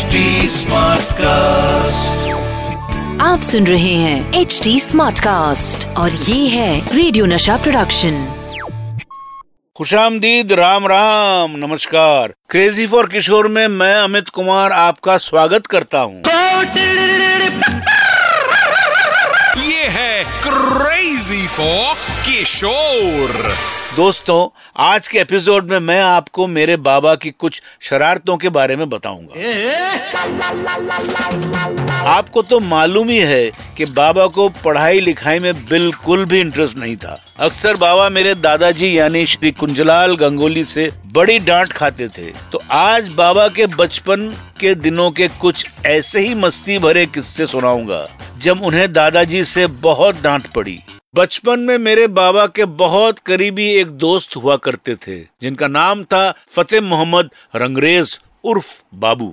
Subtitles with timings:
[0.00, 0.20] HD
[1.14, 2.28] cast
[3.22, 8.14] आप सुन रहे हैं एच डी स्मार्ट कास्ट और ये है रेडियो नशा प्रोडक्शन
[9.76, 16.22] खुशामदीद राम राम नमस्कार। क्रेजी फॉर किशोर में मैं अमित कुमार आपका स्वागत करता हूँ।
[19.58, 21.94] ये है क्रेजी फॉर
[22.26, 23.52] किशोर
[23.96, 24.48] दोस्तों
[24.78, 29.34] आज के एपिसोड में मैं आपको मेरे बाबा की कुछ शरारतों के बारे में बताऊँगा।
[32.10, 36.96] आपको तो मालूम ही है कि बाबा को पढ़ाई लिखाई में बिल्कुल भी इंटरेस्ट नहीं
[36.96, 42.62] था। अक्सर बाबा मेरे दादाजी यानी श्री कुंजलाल गंगोली से बड़ी डांट खाते थे। तो
[42.70, 44.28] आज बाबा के बचपन
[44.60, 48.06] के दिनों के कुछ ऐसे ही मस्ती भरे किस्से सुनाऊँगा
[48.38, 50.78] जब उन्हें दादाजी से बहुत डांट पड़ी।
[51.14, 56.20] बचपन में मेरे बाबा के बहुत करीबी एक दोस्त हुआ करते थे, जिनका नाम था
[56.48, 59.26] फतेह मोहम्मद रंगरेज उर्फ़ बाबू।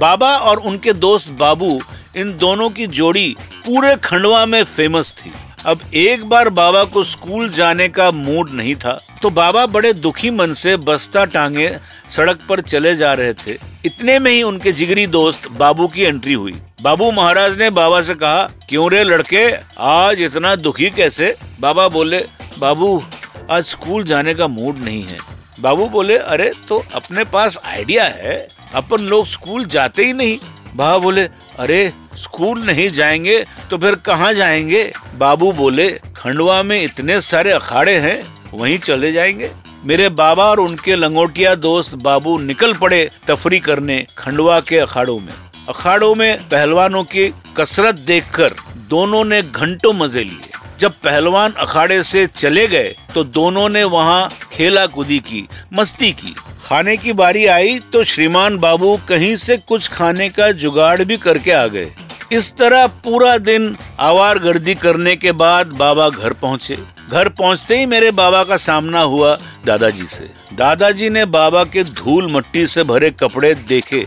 [0.00, 1.80] बाबा और उनके दोस्त बाबू
[2.16, 3.34] इन दोनों की जोड़ी
[3.66, 5.32] पूरे खंडवा में फ़ेमस थी।
[5.66, 10.30] अब एक बार बाबा को स्कूल जाने का मूड नहीं था तो बाबा बड़े दुखी
[10.30, 11.68] मन से बस्ता टांगे
[12.10, 16.32] सड़क पर चले जा रहे थे। इतने में ही उनके जिगरी दोस्त बाबू की एंट्री
[16.32, 19.44] हुई। बाबू महाराज ने बाबा से कहा, क्यों रे लड़के,
[19.78, 21.34] आज इतना दुखी कैसे?
[21.60, 22.24] बाबा बोले,
[22.58, 23.02] बाबू,
[23.50, 25.18] आज स्कूल जाने का मूड नहीं है।
[25.60, 28.36] बाबू बोले, अरे तो अपने पास आइडिया है।
[28.74, 30.38] अपन लोग स्कूल जाते ही नहीं।
[30.76, 31.22] बाबा बोले,
[31.58, 34.92] अरे, स्कूल नहीं जाएँगे तो फिर कहाँ जाएँगे?
[35.14, 39.50] बाबू बोले, खंडवा में इतने सारे अखाड़े हैं, वहीं चले जाएँगे।
[39.84, 45.32] मेरे बाबा और उनके लंगोटिया दोस्त बाबू निकल पड़े तफरी करने खंडवा के अखाड़ों में।
[45.68, 48.54] अखाड़ों में पहलवानों की कसरत देखकर
[48.90, 54.28] दोनों ने घंटों मज़े लिए। जब पहलवान अखाड़े से चले गए तो दोनों ने वहाँ
[54.52, 56.34] खेला कूदी की, मस्ती की।
[56.68, 61.52] खाने की बारी आई तो श्रीमान बाबू कहीं से कुछ खाने का जुगाड़ भी करके
[61.52, 61.86] आ गए।
[62.32, 66.76] इस तरह पूरा दिन आवार गर्दी करने के बाद बाबा घर पहुँचे।
[67.10, 69.34] घर पहुँचते ही मेरे बाबा का सामना हुआ
[69.66, 74.06] दादाजी से। दादाजी ने बाबा के धूल मट्टी से भरे कपड़े देखे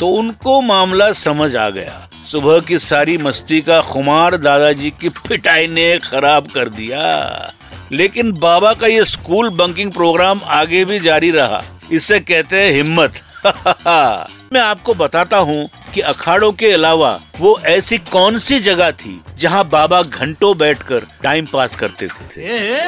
[0.00, 5.66] तो उनको मामला समझ आ गया। सुबह की सारी मस्ती का खुमार दादाजी की पिटाई
[5.68, 7.54] ने खराब कर दिया।
[7.92, 13.20] लेकिन बाबा का ये स्कूल बंकिंग प्रोग्राम आगे भी जारी रहा। इसे कहते हैं हिम्मत।
[14.52, 19.64] मैं आपको बताता हूँ कि अखाड़ों के अलावा वो ऐसी कौन सी जगह थी जहाँ
[19.68, 22.78] बाबा घंटों बैठकर टाइम पास करते थे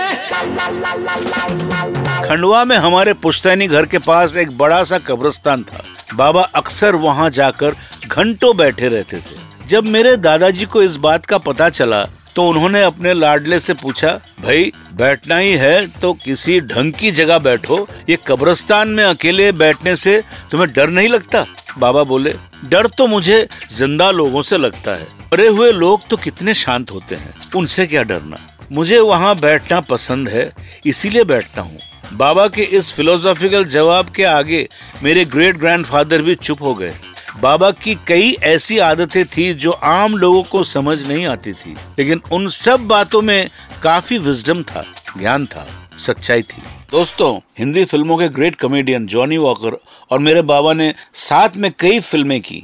[2.29, 5.85] खंडवा में हमारे पुश्तैनी घर के पास एक बड़ा सा कब्रिस्तान था।
[6.15, 7.75] बाबा अक्सर वहाँ जाकर
[8.07, 12.07] घंटों बैठे रहते थे। जब मेरे दादाजी को इस बात का पता चला
[12.37, 14.11] तो उन्होंने अपने लाडले से पूछा,
[14.41, 19.97] भाई, बैठना ही है तो किसी ढंग की जगह बैठो। ये कब्रस्तान में अकेले बैठने
[19.97, 21.45] से तुम्हें डर नहीं लगता?
[21.79, 22.35] बाबा बोले,
[22.69, 27.15] डर तो मुझे ज़िंदा लोगों से लगता है। मरे हुए लोग तो कितने शांत होते
[27.15, 28.39] हैं, उनसे क्या डरना?
[28.73, 30.51] मुझे वहाँ बैठना पसंद है,
[30.87, 31.79] इसीलिए बैठता हूँ।
[32.13, 34.67] बाबा के इस फिलोसॉफिकल जवाब के आगे
[35.03, 36.95] मेरे ग्रेट ग्रैंडफादर भी चुप हो गए।
[37.37, 42.21] बाबा की कई ऐसी आदतें थी जो आम लोगों को समझ नहीं आती थी, लेकिन
[42.33, 43.49] उन सब बातों में
[43.83, 44.85] काफ़ी विजडम था,
[45.19, 45.67] ज्ञान था,
[45.99, 49.79] सच्चाई थी। दोस्तों, हिंदी फ़िल्मों के ग्रेट कॉमेडियन जॉनी वॉकर
[50.11, 52.63] और मेरे बाबा ने साथ में कई फ़िल्में की।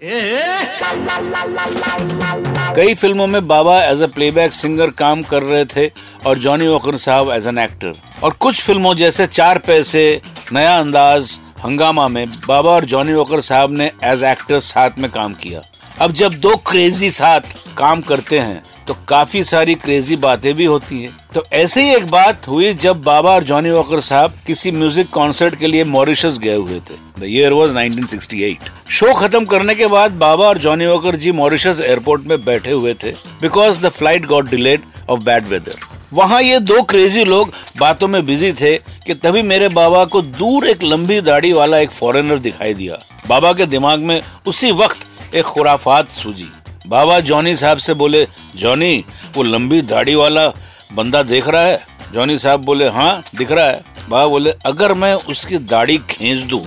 [2.77, 5.91] कई फ़िल्मों में बाबा एज अ प्लेबैक सिंगर काम कर रहे थे
[6.27, 7.93] और जॉनी वॉकर साहब एज एन एक्टर
[8.25, 10.21] और कुछ फ़िल्मों जैसे चार पैसे,
[10.53, 15.33] नया अंदाज हंगामा में बाबा और जॉनी वॉकर साहब ने एज एक्टर साथ में काम
[15.35, 15.61] किया।
[16.01, 17.41] अब जब दो क्रेजी साथ
[17.77, 22.07] काम करते हैं तो काफ़ी सारी क्रेजी बातें भी होती हैं। तो ऐसे ही एक
[22.11, 26.55] बात हुई जब बाबा और जॉनी वॉकर साहब किसी म्यूज़िक कॉन्सर्ट के लिए मॉरिशस गए
[26.55, 31.17] हुए थे। द ईयर वॉज़ 1968 शो खत्म करने के बाद बाबा और Johnny Walker
[31.17, 33.13] ji Mauritius airport में बैठे हुए थे
[33.43, 38.25] because the flight got delayed of bad weather वहाँ ये दो क्रेजी लोग बातों में
[38.27, 42.75] बिज़ी थे कि तभी मेरे बाबा को दूर एक लंबी दाढ़ी वाला एक फॉरेनर दिखाई
[42.75, 42.99] दिया।
[43.29, 46.49] बाबा के दिमाग में उसी वक्त एक खुराफात सूझी
[46.87, 48.27] बाबा जॉनी साहब से बोले,
[48.57, 49.05] जॉनी,
[49.37, 50.47] वो लंबी दाढ़ी वाला
[50.95, 51.81] बंदा देख रहा है?
[52.13, 56.65] जॉनी साहब बोले हाँ दिख रहा है। बाबा बोले, अगर मैं उसकी दाढ़ी खींच दूँ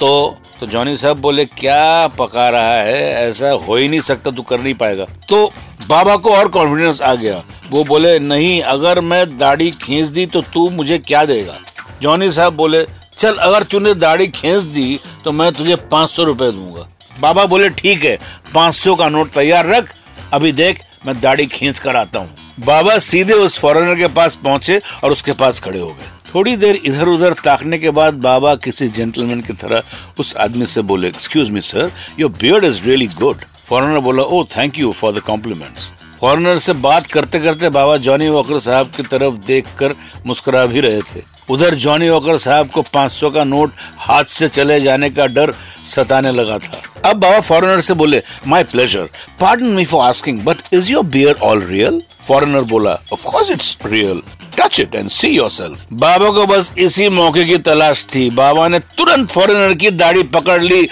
[0.00, 3.28] तो तो जॉनी साहब बोले, क्या पका रहा है?
[3.28, 5.44] ऐसा हो ही नहीं सकता, तू कर नहीं पाएगा। तो
[5.88, 10.40] बाबा को और कॉन्फिडेंस आ गया। वो बोले, नहीं, अगर मैं दाढ़ी खींच दी तो
[10.44, 11.58] तू मुझे क्या देगा?
[12.02, 12.84] जॉनी साहब बोले,
[13.18, 16.88] चल, अगर तूने दाढ़ी खींच दी तो मैं तुझे पाँच सौ रूपए दूँगा।
[17.20, 18.18] बाबा बोले, ठीक है,
[18.54, 19.94] पाँच सौ का नोट तैयार रख,
[20.32, 22.30] अभी देख, मैं दाढ़ी खींच कर आता हूँ।
[22.60, 26.80] बाबा सीधे उस फॉरेनर के पास पहुँचे और उसके पास खड़े हो गए। थोड़ी देर
[26.84, 29.82] इधर उधर ताकने के बाद बाबा किसी जेंटलमैन की तरह
[30.20, 34.42] उस आदमी से बोले excuse me sir your beard is really good foreigner बोला ओ
[34.56, 39.02] thank you for the compliments foreigner से बात करते करते बाबा जॉनी वॉकर साहब की
[39.02, 39.94] तरफ़ देखकर
[40.26, 44.80] मुस्कुरा भी रहे थे। उधर जॉनी वॉकर साहब को 500 का नोट हाथ से चले
[44.80, 45.52] जाने का डर
[45.86, 49.08] सताने लगा था। अब बाबा फॉरेनर से बोले my pleasure
[49.40, 53.76] pardon me for asking but is your beard all real foreigner बोला of course it's
[53.86, 54.22] real
[54.58, 58.78] touch it and see yourself बाबा को बस इसी मौके की तलाश थी। बाबा ने
[58.96, 60.88] तुरंत फॉरेनर की दाढ़ी पकड़ ली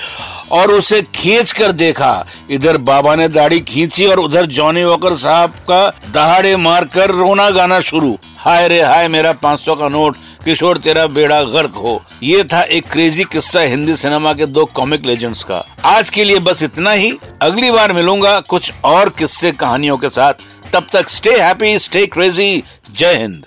[0.53, 5.51] और उसे खींच कर देखा। इधर बाबा ने दाढ़ी खींची और उधर जॉनी वॉकर साहब
[5.51, 10.79] का दहाड़े मार कर रोना गाना शुरू। हाय रे हाय, मेरा 500 का नोट, किशोर,
[10.79, 15.45] तेरा बेड़ा गर्क हो। ये था एक क्रेजी किस्सा हिंदी सिनेमा के दो कॉमिक लेजेंड्स
[15.45, 20.09] का। आज के लिए बस इतना ही। अगली बार मिलूँगा कुछ और किस्से कहानियों के
[20.09, 20.35] साथ।
[20.73, 22.63] तब तक स्टे हैप्पी स्टे क्रेजी
[22.95, 23.47] जय हिंद।